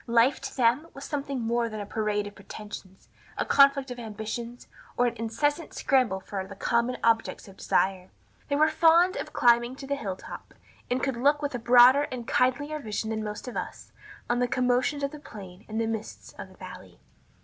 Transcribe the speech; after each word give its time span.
Life 0.07 0.41
to 0.41 0.57
them 0.57 0.87
was 0.95 1.03
something 1.05 1.41
more 1.41 1.69
than 1.69 1.79
a 1.79 1.85
parade 1.85 2.25
of 2.25 2.33
pretensions, 2.33 3.07
a 3.37 3.45
conflict 3.45 3.91
of 3.91 3.99
ambitions, 3.99 4.67
or 4.97 5.05
an 5.05 5.15
incessant 5.17 5.75
scramble 5.75 6.19
for 6.19 6.43
the 6.47 6.55
common 6.55 6.97
objects 7.03 7.47
of 7.47 7.57
desire. 7.57 8.09
They 8.47 8.55
were 8.55 8.67
fond 8.67 9.15
of 9.15 9.31
climbing 9.31 9.75
to 9.75 9.85
the 9.85 9.93
hill 9.93 10.15
top, 10.15 10.55
and 10.89 11.03
could 11.03 11.17
look 11.17 11.43
with 11.43 11.53
a 11.53 11.59
broader 11.59 12.07
and 12.11 12.27
kindlier 12.27 12.79
vision 12.79 13.11
than 13.11 13.23
most 13.23 13.47
of 13.47 13.55
us 13.55 13.91
on 14.27 14.39
the 14.39 14.47
commotions 14.47 15.03
of 15.03 15.11
the 15.11 15.19
plain 15.19 15.65
and 15.69 15.79
the 15.79 15.85
mists 15.85 16.33
of 16.33 16.49
the 16.49 16.55
valley. 16.57 16.99